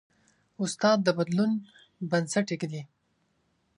[0.63, 1.51] استاد د بدلون
[2.09, 2.81] بنسټ ایږدي.